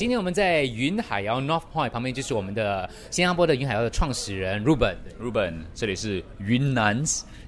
[0.00, 4.94] 今天我们在云海肴 North Point 旁边，就是我们的新加坡的云海肴的创始人 Ruben。
[5.20, 6.96] Ruben，这里是云南，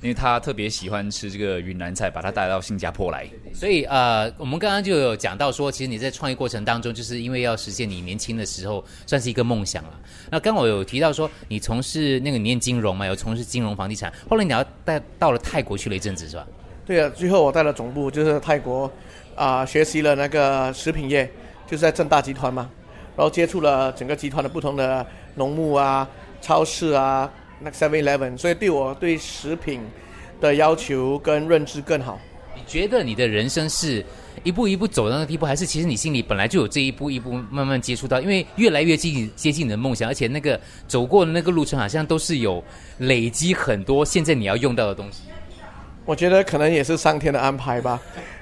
[0.03, 3.27] 因为他特别喜欢吃这个云南菜，把他带到新加坡来。
[3.55, 9.99] 所以呃，我们刚刚就有讲到说，其实你在创业过程当中，就是因为要实现你年轻的时候算是一个梦想了。
[10.31, 16.47] 那刚我有提到说，你从事那个你念金融嘛，有从事金融房地产，后来你要带到了泰国去了一阵子是吧？
[16.85, 18.93] 对啊，最后我带了总部，就是泰国，
[19.37, 21.31] 啊、学习了那个食品业，
[21.73, 22.69] 就是在正大集团嘛，
[23.17, 26.07] 然后接触了整个集团的不同的农牧啊、
[26.39, 29.81] 超市啊，那个 Seven Eleven，所以对我对食品
[30.39, 32.21] 的要求跟认知更好。
[32.55, 34.05] 你觉得你的人生是
[34.45, 38.21] 一步一步走到那个地步，还是其实你心里本来就有这一步一步慢慢接触到？
[38.21, 42.63] 因为越来越接近接近你的梦想，而且那个走过的那个路程好像都是有
[42.99, 45.23] 累积很多现在你要用到的东西。
[46.05, 47.99] 我觉得可能也是上天的安排吧，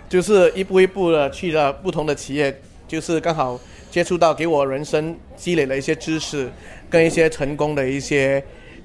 [0.09, 6.51] 就是一步一步的去了不同的企业，就是刚好接触到，给我人生积累了一些知识，
[6.91, 8.43] 跟一些成功的一些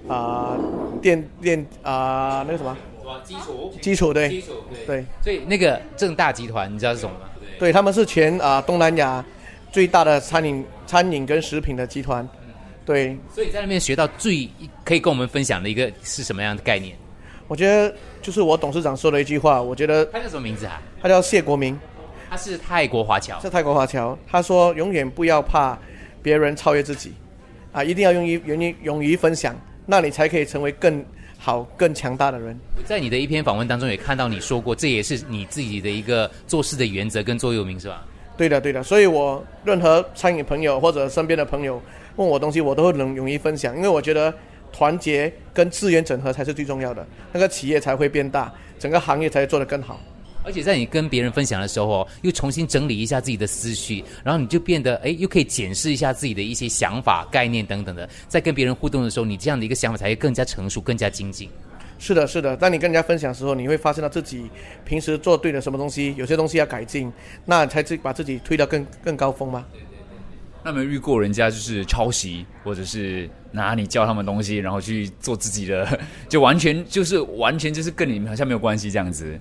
[0.08, 0.56] 啊、
[1.02, 2.78] 电电啊、那个什么
[3.24, 4.52] 基础基础对础
[4.86, 7.22] 对所以那个正大集团，你知道是什么吗？
[7.58, 9.26] 对，他们是全啊、东南亚
[9.72, 12.28] 最大的餐饮餐饮跟食品的集团，
[12.86, 14.48] 对所以在那边学到最
[14.84, 16.96] 可以跟我们分享的一个是什么样的概念？
[17.48, 20.80] 我觉得就是我董事长说的一句话，我觉得他叫什么名字啊？
[21.02, 21.80] 他叫谢国明，
[22.30, 23.50] 他是泰国华侨是。
[23.50, 25.78] 泰国华侨，他说永远不要怕
[26.22, 27.14] 别人超越自己，
[27.72, 31.04] 啊，一定要勇于勇于勇于分享，那你才可以成为更
[31.38, 32.60] 好、更强大的人。
[32.78, 38.04] 我在你的一篇访问当中也看到你说过，这也是你自己的一个做事的原则跟座右铭，是吧？
[38.38, 41.82] 对的，对的，所以我任何餐饮朋友或者身边的朋友
[42.18, 44.34] 问我东西，我都会能勇于分享，因为我觉得
[44.74, 50.00] 团结跟资源整合才是最重要的，那个企业才会变大，整个行业才会做得更好。
[50.46, 61.50] 而且在你跟别人分享的时候哦，又重新整理一下自己的思绪，然后你就变得哎，又可以检视一下自己的一些想法、概念等等的，在跟别人互动的时候，你这样的一个想法才会更加成熟、更加精进。
[61.98, 62.56] 是的，是的。
[62.56, 64.50] 当你跟人家分享的时候，你会发现到自己
[64.84, 67.12] 平时做对了什么东西，有些东西要改进，
[67.46, 69.66] 那才自把自己推到更更高峰吗。
[70.64, 79.40] 那没有遇过人家就是抄袭，或者是拿你教他们东西，然后去做自己的， 就完全就是完全就是跟你们好像没有关系这样子？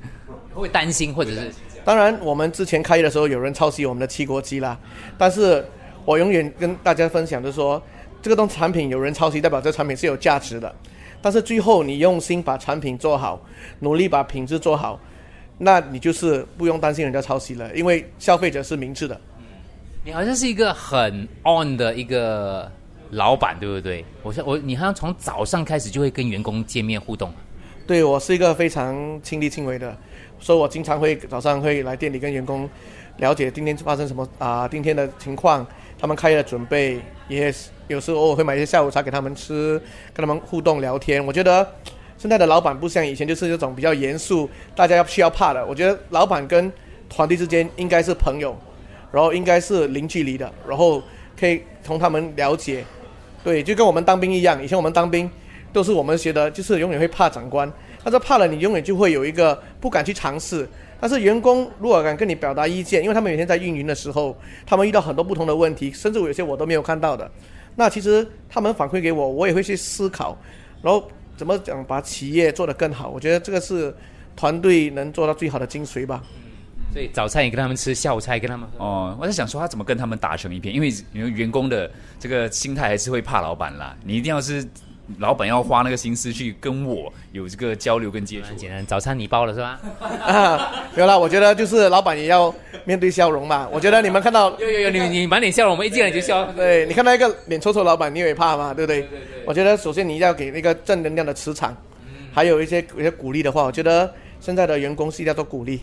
[0.54, 1.53] 会不会担心，或者是
[1.84, 4.78] 当然，我们之前开业的时候有人抄袭我们的七国鸡啦，
[5.19, 5.65] 但是
[6.04, 7.82] 我永远跟大家分享就是说，
[8.22, 10.75] 这个东产品有人抄袭，代表这产品是有价值的。
[11.20, 13.41] 但是最后你用心把产品做好，
[13.81, 15.00] 努力把品质做好，
[15.59, 19.21] 那你就是不用担心人家抄袭了，因为消费者是明智的。
[20.04, 22.71] 你好像是一个很 on 的一个
[23.10, 24.04] 老板，对不对？
[24.22, 27.32] 我像我，你好像从早上开始就会跟员工见面互动。
[27.86, 29.97] 对我是一个非常亲力亲为的，
[30.39, 32.69] 所以我经常会早上会来店里跟员工
[33.17, 35.67] 了解今天发生什么啊、今天的情况，
[35.99, 37.53] 他们开业的准备，也
[37.89, 39.81] 有时候偶尔会买一些下午茶给他们吃，
[40.12, 41.25] 跟他们互动聊天。
[41.25, 41.67] 我觉得
[42.19, 45.65] 现在的老板不像以前，就是这种比较严肃，大家要需要怕的。
[45.65, 46.71] 我觉得老板跟
[47.09, 48.56] 团队之间应该是朋友，
[49.12, 51.03] 然后应该是零距离的，然后
[51.39, 52.84] 可以从他们了解，
[53.43, 55.31] 对，就跟我们当兵一样，以前我们当兵。
[55.72, 57.69] 都是我们学的，就是永远会怕长官，
[58.04, 60.69] 但是怕了你永远就会有一个不敢去尝试。
[61.00, 67.31] 但是员工如果敢跟你表达意见，因为他们每天在运营的时候，他们遇到很多不同的问题，甚至有些我都没有看到的。
[67.75, 70.38] 那其实他们反馈给我，我也会去思考，
[70.81, 73.10] 然后怎么讲把企业做得更好。
[73.10, 73.94] 我觉得这个是
[74.36, 76.22] 团队能做到最好的精髓吧。
[76.92, 78.84] 所以早餐也跟他们吃，下午茶也跟他们喝。
[78.84, 81.91] 哦，我在想说他怎么跟他们打成一片，因为因为员工的
[82.21, 84.65] 这个心态还是会怕老板啦，你一定要是
[85.19, 88.56] 老板要花那个心思去跟我有这个交流跟接触很。
[88.56, 89.78] 简单，早餐你包了是吧？
[90.00, 92.53] 啊，没有啦，我觉得就是老板也要
[92.84, 93.69] 面对笑容嘛。
[93.70, 96.44] 我觉得你们看到 有有有，你你满脸笑容，我们一进来你就笑。
[96.56, 99.06] 对，你看到一个脸臭臭老板，你也会怕嘛，对不对？
[99.47, 101.76] 我觉得首先你要给那个正能量的磁场，
[102.32, 104.10] 还有一些一些鼓励的话，我觉得
[104.41, 105.80] 现在的员工是一定要多鼓励，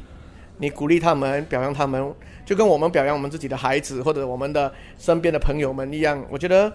[0.57, 2.11] 你鼓励他们，表扬他们，
[2.43, 6.71] 就跟我们表扬我们自己的孩子或者我们的身边的朋友们一样，我觉得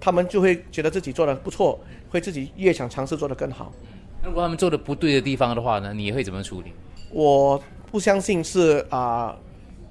[0.00, 3.70] 他们就会觉得自己做的不错，会自己越想尝试做得更好。
[4.24, 6.72] 如果他们做的不对的地方的话呢，你会怎么处理？
[7.12, 9.36] 我不相信是啊、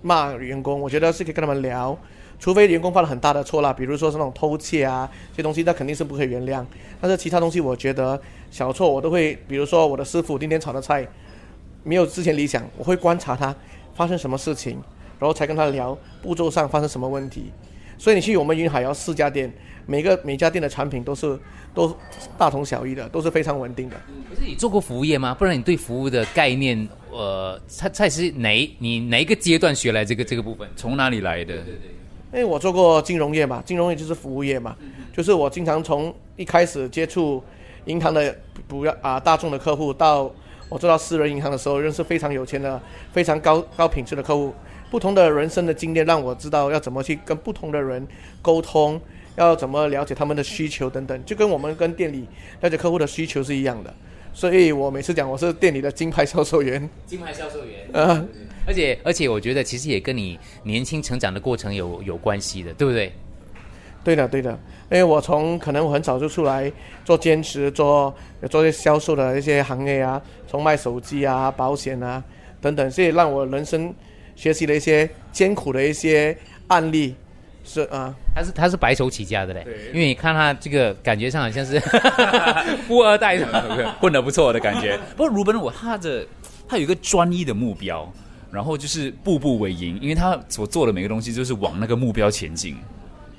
[0.01, 1.97] 骂员工，我觉得是可以跟他们聊，
[2.39, 6.65] 除非员工犯了很大的错啦，比如说是那种偷窃啊这些东西，那肯定是不可以原谅。
[7.01, 8.19] 但是其他东西，我觉得
[8.49, 11.07] 小错我都会，比如说我的师傅今天炒的菜
[11.83, 13.55] 没有之前理想，我会观察他
[13.93, 14.81] 发生什么事情，
[15.19, 17.51] 然后才跟他聊步骤上发生什么问题。
[17.99, 19.51] 所以你去我们云海要四家店，
[19.85, 21.37] 每个每家店的产品都是
[21.73, 21.95] 都
[22.37, 23.97] 大同小异的，都是非常稳定的。
[24.29, 25.35] 可是你做过服务业吗？
[25.35, 30.67] 不然你对服务的概念，呃，菜菜是哪你哪一个阶段学来这个这个部分？
[30.77, 31.55] 从哪里来的？
[32.31, 34.75] 因为我做过金融业嘛，金融业就是服务业嘛，
[35.11, 37.43] 就是我经常从一开始接触
[37.85, 38.33] 银行的
[38.67, 40.31] 不要啊大众的客户，到
[40.69, 42.79] 我做到私人银行的时候，认识非常有钱的、
[43.11, 44.53] 非常高高品质的客户，
[44.89, 48.05] 不同的人生的经验让我知道要怎么去跟不同的人
[48.41, 48.99] 沟通，
[49.35, 52.27] 要怎么了解他们的需求等等，就跟我们跟店里
[52.61, 53.93] 了解客户的需求是一样的。
[54.33, 58.23] 所以我每次讲我是店里的金牌销售员，金牌销售员，啊，
[58.65, 63.11] 而且而且我觉得其实也跟你年轻成长的过程有有关系的，对不对？
[64.01, 64.51] 对的，对的，
[64.89, 66.71] 因为我从可能我很早就出来
[67.03, 68.15] 做兼职，做
[68.49, 72.23] 做些销售的一些行业啊，从卖手机啊、保险啊
[72.61, 73.93] 等等，所以让我人生
[74.39, 76.35] 学习了一些艰苦的一些
[76.67, 77.13] 案例，
[77.65, 81.77] 是啊，他是他是白手起家的嘞，因为你看他这个感觉上好像是
[82.87, 83.45] 富二代的。
[83.99, 84.97] 混得不错的感觉。
[85.17, 86.25] 不过鲁本我他的
[86.69, 88.09] 他有一个专一的目标，
[88.49, 92.77] 然后就是步步为营，因为他所做的每个东西就是往那个目标前进。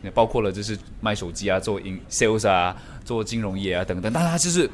[0.03, 4.69] 也包括了就是卖手机啊，做 in sales 啊，做金融业啊等等，但他就是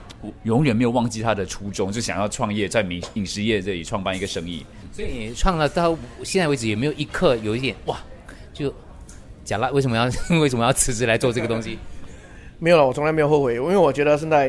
[0.44, 4.64] 永远没有忘记他的初衷，就想要创业，在饮饮食业这里创办一个生意。
[4.92, 7.98] 所以你创了到现在为止，有没有一刻有一点哇，
[8.52, 8.72] 就
[9.44, 10.04] 讲了为什么要
[10.40, 11.78] 为什么要辞职来做这个东西？
[12.58, 14.48] 没有了，我从来没有后悔，因为我觉得现在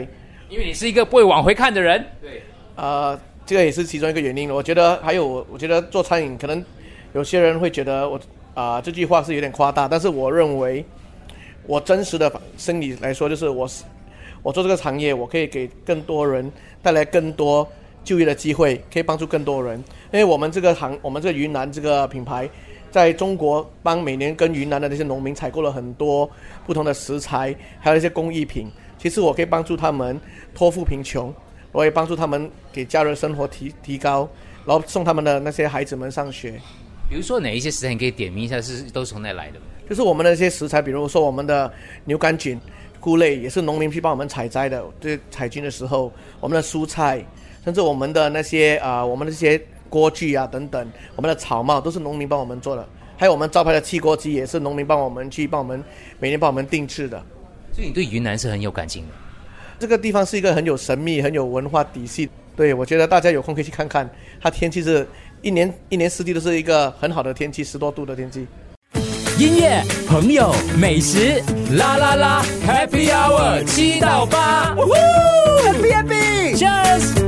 [0.49, 2.05] 因为你是一个不会往回看的人。
[2.21, 2.41] 对，
[2.75, 4.49] 呃，这个也是其中一个原因。
[4.49, 6.63] 我觉得还有我，我觉得做餐饮可能
[7.13, 8.17] 有些人会觉得我
[8.57, 10.83] 啊、这句话是有点夸大，但是我认为
[11.67, 13.83] 我真实的心理来说，就是我是
[14.41, 16.51] 我做这个行业，我可以给更多人
[16.81, 17.71] 带来更多
[18.03, 19.77] 就业的机会，可以帮助更多人。
[20.11, 22.49] 因为我们这个行，我们这个云南这个品牌，
[22.89, 26.27] 在中国帮每年跟云南的那些农民采购了很多
[26.65, 28.71] 不同的食材，还有一些工艺品。
[28.97, 30.19] 其实我可以帮助他们
[30.55, 31.31] 脱富贫穷，
[31.71, 34.27] 我也帮助他们给家人生活提提高，
[34.65, 36.59] 然后送他们的那些孩子们上学。
[37.09, 39.59] 比如说哪一些食材，你可以点名一下，是都是从哪来的？
[39.89, 41.71] 就是我们的一些食材，比如说我们的
[42.03, 42.59] 牛肝菌、
[42.99, 44.83] 菇类，也是农民去帮我们采摘的。
[44.99, 46.11] 这采菌的时候，
[46.41, 47.25] 我们的蔬菜，
[47.63, 52.87] 甚至我们的那些啊、我们的这些锅具啊等等，我们的草帽都是农民帮我们做的。
[53.15, 55.81] 还有我们招牌的汽锅鸡，也是农民帮我们去帮我们
[56.19, 57.23] 每年帮我们定制的。
[57.71, 59.13] 所以你对云南是很有感情的。
[59.79, 62.27] 这个地方是一个很有神秘、很有文化底细。
[62.57, 64.09] 对我觉得大家有空可以去看看，
[64.41, 65.07] 它天气是
[65.43, 68.47] 一年一年四季都是一个很好的天气，十多度的天气。
[69.37, 71.39] 音乐、朋友、美食，
[71.77, 77.26] 啦啦啦，Happy Hour 七到八，Happy Happy，Cheers。